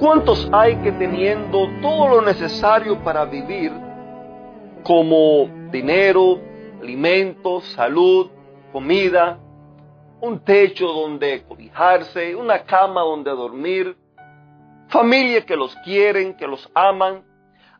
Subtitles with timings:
[0.00, 3.70] ¿Cuántos hay que teniendo todo lo necesario para vivir,
[4.82, 6.40] como dinero,
[6.80, 8.30] alimentos, salud,
[8.72, 9.38] comida,
[10.22, 13.94] un techo donde cobijarse, una cama donde dormir,
[14.88, 17.22] familia que los quieren, que los aman?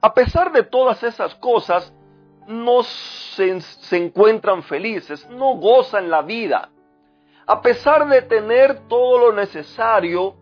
[0.00, 1.94] A pesar de todas esas cosas,
[2.48, 6.68] no se, se encuentran felices, no gozan la vida.
[7.46, 10.34] A pesar de tener todo lo necesario,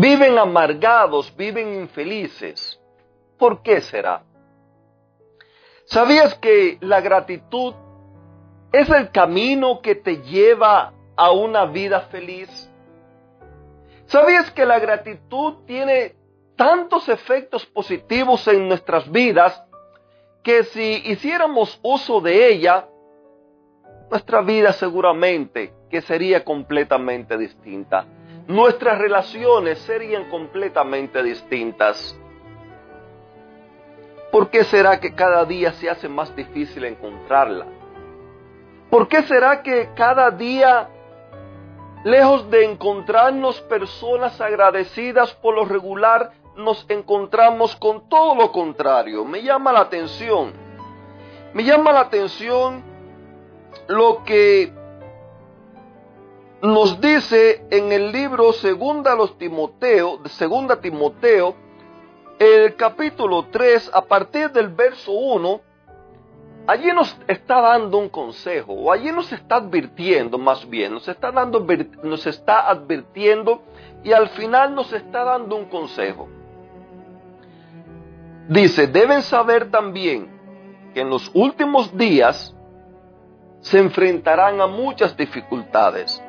[0.00, 2.80] Viven amargados, viven infelices.
[3.36, 4.22] ¿Por qué será?
[5.86, 7.74] ¿Sabías que la gratitud
[8.70, 12.70] es el camino que te lleva a una vida feliz?
[14.06, 16.14] ¿Sabías que la gratitud tiene
[16.54, 19.64] tantos efectos positivos en nuestras vidas
[20.44, 22.86] que si hiciéramos uso de ella,
[24.08, 28.06] nuestra vida seguramente que sería completamente distinta?
[28.48, 32.18] Nuestras relaciones serían completamente distintas.
[34.32, 37.66] ¿Por qué será que cada día se hace más difícil encontrarla?
[38.90, 40.88] ¿Por qué será que cada día,
[42.04, 49.26] lejos de encontrarnos personas agradecidas por lo regular, nos encontramos con todo lo contrario?
[49.26, 50.54] Me llama la atención.
[51.52, 52.82] Me llama la atención
[53.88, 54.72] lo que
[56.62, 61.54] nos dice en el libro Segunda los Timoteo, Segunda Timoteo,
[62.38, 65.60] el capítulo 3, a partir del verso 1,
[66.66, 71.30] allí nos está dando un consejo, o allí nos está advirtiendo más bien, nos está,
[71.30, 71.64] dando,
[72.02, 73.62] nos está advirtiendo
[74.02, 76.28] y al final nos está dando un consejo.
[78.48, 80.28] Dice, deben saber también
[80.92, 82.54] que en los últimos días
[83.60, 86.22] se enfrentarán a muchas dificultades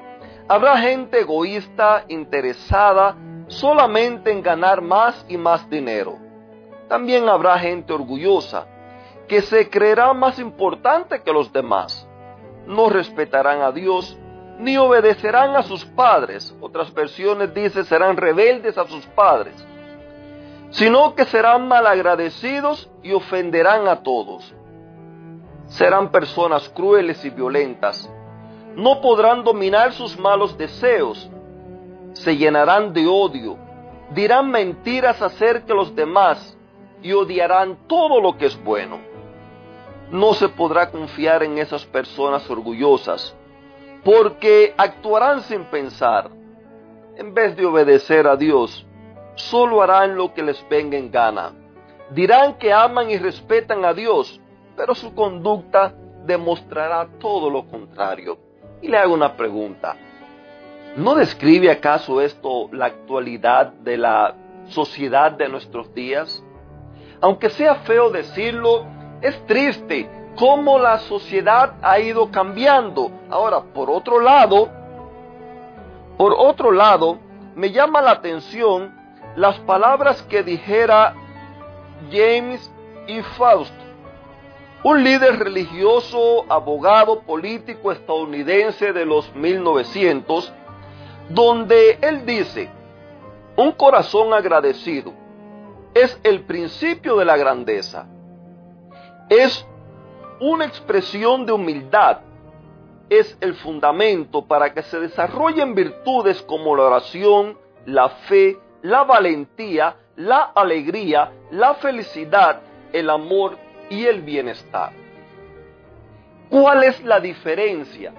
[0.52, 3.16] Habrá gente egoísta, interesada
[3.50, 6.18] solamente en ganar más y más dinero.
[6.88, 8.66] También habrá gente orgullosa,
[9.28, 12.08] que se creerá más importante que los demás.
[12.66, 14.18] No respetarán a Dios,
[14.58, 16.56] ni obedecerán a sus padres.
[16.60, 19.54] Otras versiones dicen serán rebeldes a sus padres.
[20.72, 24.52] Sino que serán malagradecidos y ofenderán a todos.
[25.68, 28.10] Serán personas crueles y violentas
[28.80, 31.30] no podrán dominar sus malos deseos,
[32.14, 33.58] se llenarán de odio,
[34.12, 36.58] dirán mentiras acerca de los demás
[37.02, 39.00] y odiarán todo lo que es bueno.
[40.12, 43.36] No se podrá confiar en esas personas orgullosas,
[44.04, 46.32] porque actuarán sin pensar.
[47.18, 48.88] En vez de obedecer a Dios,
[49.36, 51.52] solo harán lo que les venga en gana.
[52.12, 54.40] Dirán que aman y respetan a Dios,
[54.78, 55.94] pero su conducta
[56.26, 58.49] demostrará todo lo contrario.
[58.82, 59.96] Y le hago una pregunta.
[60.96, 64.36] ¿No describe acaso esto la actualidad de la
[64.68, 66.44] sociedad de nuestros días?
[67.22, 68.86] Aunque sea feo decirlo,
[69.22, 73.12] es triste cómo la sociedad ha ido cambiando.
[73.30, 74.70] Ahora, por otro lado,
[76.18, 77.20] por otro lado,
[77.56, 78.94] me llama la atención
[79.36, 81.14] las palabras que dijera
[82.12, 82.72] James
[83.08, 83.74] y Faust
[84.84, 90.54] un líder religioso, abogado, político estadounidense de los 1900,
[91.30, 92.70] donde él dice,
[93.58, 95.14] un corazón agradecido
[95.94, 98.08] es el principio de la grandeza,
[99.28, 99.66] es
[100.40, 102.20] una expresión de humildad,
[103.10, 109.98] es el fundamento para que se desarrollen virtudes como la oración, la fe, la valentía,
[110.16, 112.62] la alegría, la felicidad,
[112.94, 113.58] el amor
[113.90, 114.92] y el bienestar.
[116.50, 118.14] ¿Cuál es la diferencia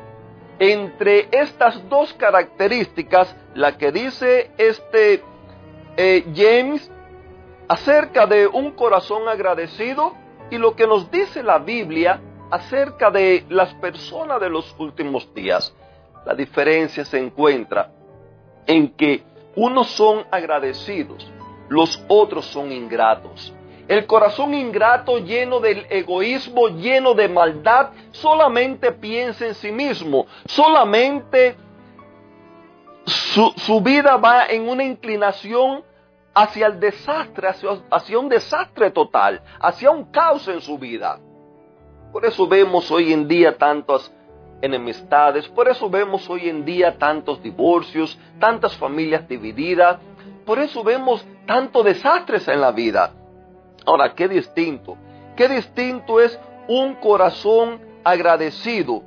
[0.59, 5.23] entre estas dos características, la que dice este
[5.97, 6.91] eh, James
[7.67, 10.15] acerca de un corazón agradecido
[10.51, 12.21] y lo que nos dice la Biblia
[12.51, 15.75] acerca de las personas de los últimos días?
[16.25, 17.91] La diferencia se encuentra
[18.67, 19.25] en que
[19.57, 21.29] unos son agradecidos,
[21.69, 23.53] los otros son ingratos.
[23.91, 31.57] El corazón ingrato, lleno del egoísmo, lleno de maldad, solamente piensa en sí mismo, solamente,
[33.05, 35.83] su, vida va en una inclinación
[36.33, 41.19] hacia el desastre, hacia, hacia un desastre total, hacia un caos en su vida.
[42.13, 44.15] Por eso vemos hoy en día tantas
[44.63, 49.99] enemistades, por eso vemos hoy en día tantos divorcios, tantas familias divididas,
[50.47, 53.15] por eso vemos tantos desastres en la vida.
[53.91, 54.97] Ahora, qué distinto,
[55.37, 56.39] qué distinto es
[56.69, 59.03] un corazón agradecido,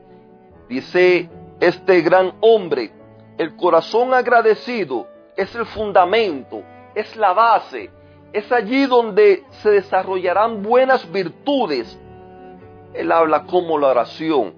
[0.68, 1.30] dice
[1.62, 2.92] este gran hombre,
[3.38, 5.08] el corazón agradecido
[5.38, 6.64] es el fundamento,
[6.96, 7.92] es la base,
[8.34, 11.98] es allí donde se desarrollarán buenas virtudes.
[12.94, 14.54] Él habla como la oración,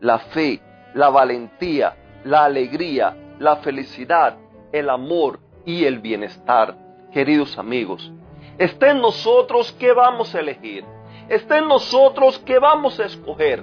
[0.00, 0.60] la fe,
[0.94, 1.94] la valentía,
[2.24, 4.38] la alegría, la felicidad,
[4.72, 6.76] el amor y el bienestar.
[7.12, 8.12] Queridos amigos,
[8.58, 10.84] está en nosotros qué vamos a elegir,
[11.28, 13.62] está en nosotros qué vamos a escoger.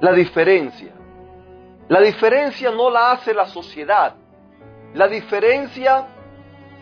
[0.00, 0.92] La diferencia,
[1.88, 4.14] la diferencia no la hace la sociedad,
[4.94, 6.08] la diferencia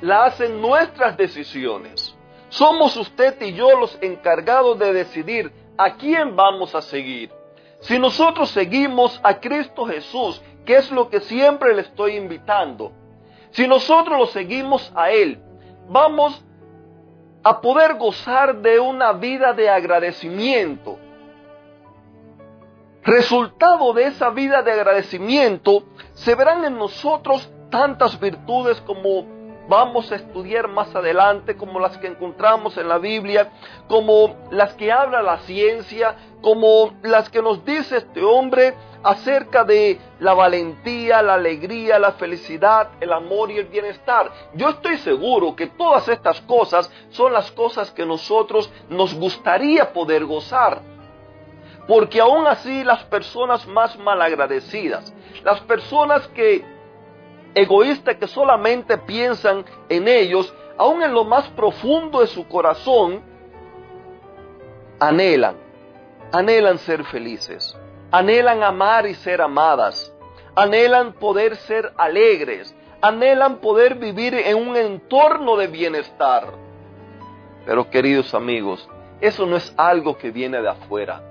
[0.00, 2.14] la hacen nuestras decisiones.
[2.48, 7.30] Somos usted y yo los encargados de decidir a quién vamos a seguir.
[7.80, 12.92] Si nosotros seguimos a Cristo Jesús, que es lo que siempre le estoy invitando,
[13.50, 15.40] si nosotros lo seguimos a Él,
[15.88, 16.44] vamos
[17.42, 20.98] a poder gozar de una vida de agradecimiento.
[23.02, 29.37] Resultado de esa vida de agradecimiento, se verán en nosotros tantas virtudes como
[29.68, 33.52] vamos a estudiar más adelante, como las que encontramos en la Biblia,
[33.86, 40.00] como las que habla la ciencia, como las que nos dice este hombre acerca de
[40.20, 44.30] la valentía, la alegría, la felicidad, el amor y el bienestar.
[44.54, 50.24] Yo estoy seguro que todas estas cosas son las cosas que nosotros nos gustaría poder
[50.24, 50.80] gozar.
[51.86, 55.12] Porque aún así las personas más malagradecidas,
[55.42, 56.77] las personas que
[57.54, 63.22] egoístas que solamente piensan en ellos, aún en lo más profundo de su corazón,
[65.00, 65.56] anhelan,
[66.32, 67.76] anhelan ser felices,
[68.10, 70.12] anhelan amar y ser amadas,
[70.54, 76.52] anhelan poder ser alegres, anhelan poder vivir en un entorno de bienestar.
[77.64, 78.88] Pero queridos amigos,
[79.20, 81.22] eso no es algo que viene de afuera.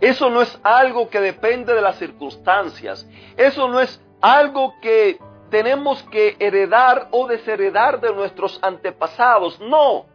[0.00, 3.08] Eso no es algo que depende de las circunstancias.
[3.36, 5.18] Eso no es algo que
[5.50, 9.60] tenemos que heredar o desheredar de nuestros antepasados.
[9.60, 10.06] No.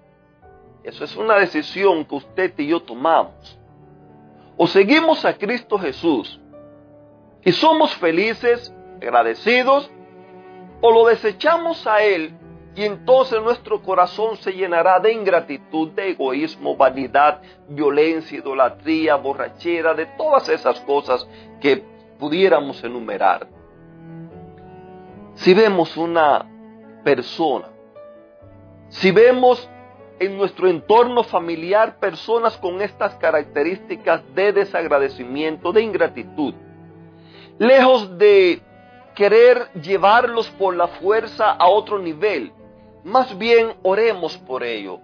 [0.84, 3.60] Eso es una decisión que usted y yo tomamos.
[4.58, 6.40] O seguimos a Cristo Jesús
[7.44, 9.90] y somos felices, agradecidos,
[10.82, 12.36] o lo desechamos a Él
[12.76, 20.06] y entonces nuestro corazón se llenará de ingratitud, de egoísmo, vanidad, violencia, idolatría, borrachera, de
[20.18, 21.28] todas esas cosas
[21.60, 21.84] que
[22.18, 23.48] pudiéramos enumerar.
[25.42, 26.46] Si vemos una
[27.04, 27.70] persona,
[28.90, 29.68] si vemos
[30.20, 36.54] en nuestro entorno familiar personas con estas características de desagradecimiento, de ingratitud,
[37.58, 38.62] lejos de
[39.16, 42.54] querer llevarlos por la fuerza a otro nivel,
[43.04, 45.00] más bien oremos por ello.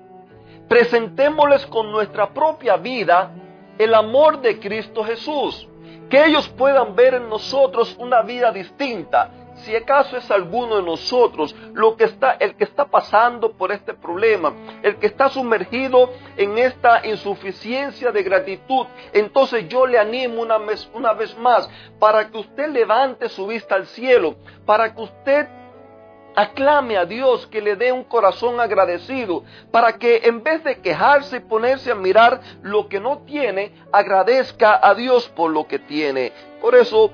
[0.69, 3.31] Presentémosles con nuestra propia vida
[3.79, 5.67] el amor de Cristo Jesús,
[6.11, 11.55] que ellos puedan ver en nosotros una vida distinta, si acaso es alguno de nosotros
[11.73, 16.57] lo que está, el que está pasando por este problema, el que está sumergido en
[16.57, 22.37] esta insuficiencia de gratitud, entonces yo le animo una vez, una vez más para que
[22.37, 24.35] usted levante su vista al cielo,
[24.65, 25.47] para que usted
[26.37, 31.37] aclame a Dios que le dé un corazón agradecido, para que en vez de quejarse
[31.37, 36.31] y ponerse a mirar lo que no tiene, agradezca a Dios por lo que tiene.
[36.61, 37.09] Por eso,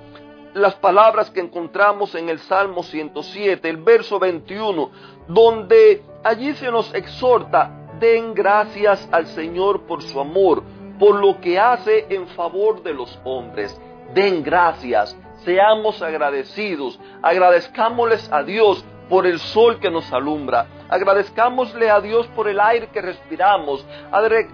[0.53, 4.91] las palabras que encontramos en el Salmo 107, el verso 21,
[5.27, 10.63] donde allí se nos exhorta, den gracias al Señor por su amor,
[10.99, 13.79] por lo que hace en favor de los hombres.
[14.13, 21.99] Den gracias, seamos agradecidos, agradezcámosles a Dios por el sol que nos alumbra, agradezcámosle a
[21.99, 23.85] Dios por el aire que respiramos,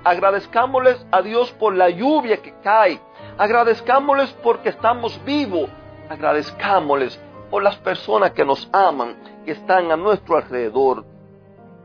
[0.03, 2.99] agradezcámosles a Dios por la lluvia que cae,
[3.37, 5.69] agradezcámosles porque estamos vivos,
[6.09, 11.05] agradezcámosles por las personas que nos aman, que están a nuestro alrededor.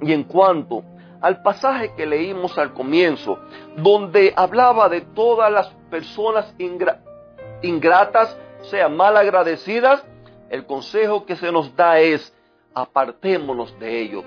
[0.01, 0.83] Y en cuanto
[1.21, 3.39] al pasaje que leímos al comienzo,
[3.77, 6.55] donde hablaba de todas las personas
[7.63, 10.05] ingratas, o sea, mal agradecidas,
[10.51, 12.35] el consejo que se nos da es,
[12.75, 14.25] apartémonos de ello.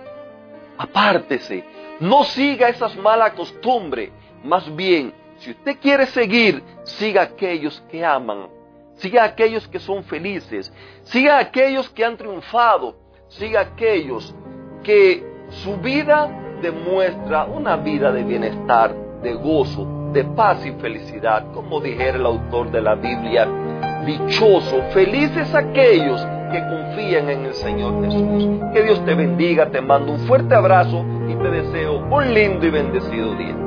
[0.78, 1.64] Apártese,
[2.00, 4.12] no siga esas malas costumbres,
[4.44, 8.57] más bien, si usted quiere seguir, siga aquellos que aman
[8.98, 10.72] siga a aquellos que son felices,
[11.04, 12.96] siga a aquellos que han triunfado,
[13.30, 14.36] siga a aquellos
[14.84, 16.30] que su vida
[16.62, 22.72] demuestra una vida de bienestar, de gozo, de paz y felicidad, como dijera el autor
[22.72, 23.48] de la Biblia,
[24.06, 28.48] dichoso, felices aquellos que confían en el Señor Jesús.
[28.74, 32.70] Que Dios te bendiga, te mando un fuerte abrazo y te deseo un lindo y
[32.70, 33.67] bendecido día.